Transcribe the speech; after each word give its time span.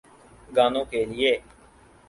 گانوں 0.55 0.85
کیلئے۔ 0.91 1.33